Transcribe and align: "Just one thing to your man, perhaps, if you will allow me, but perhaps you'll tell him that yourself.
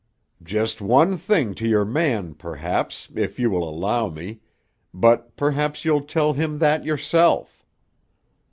"Just 0.41 0.81
one 0.81 1.15
thing 1.15 1.53
to 1.53 1.67
your 1.67 1.85
man, 1.85 2.33
perhaps, 2.33 3.07
if 3.13 3.37
you 3.37 3.51
will 3.51 3.69
allow 3.69 4.09
me, 4.09 4.41
but 4.91 5.35
perhaps 5.37 5.85
you'll 5.85 6.01
tell 6.05 6.33
him 6.33 6.57
that 6.57 6.83
yourself. 6.83 7.63